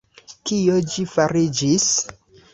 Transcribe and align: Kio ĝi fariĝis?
Kio 0.51 0.77
ĝi 0.95 1.05
fariĝis? 1.13 1.87